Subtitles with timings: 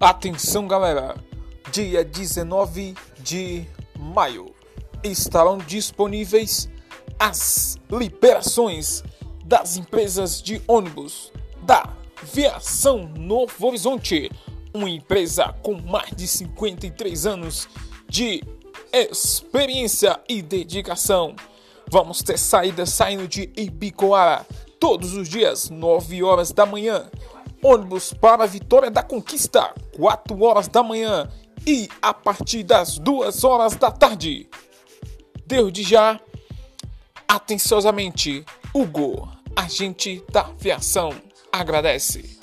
[0.00, 1.14] Atenção, galera!
[1.70, 3.64] Dia 19 de
[3.96, 4.52] maio
[5.04, 6.68] estarão disponíveis
[7.18, 9.04] as liberações
[9.44, 11.32] das empresas de ônibus
[11.62, 11.88] da
[12.22, 14.30] Viação Novo Horizonte,
[14.74, 17.68] uma empresa com mais de 53 anos
[18.08, 18.42] de
[18.92, 21.36] experiência e dedicação.
[21.88, 24.44] Vamos ter saída saindo de Ibicoara
[24.80, 27.08] todos os dias, 9 horas da manhã.
[27.64, 31.26] Ônibus para Vitória da Conquista, 4 horas da manhã
[31.66, 34.46] e a partir das 2 horas da tarde.
[35.46, 36.20] Desde já,
[37.26, 41.14] atenciosamente, Hugo, agente da aviação,
[41.50, 42.38] agradece.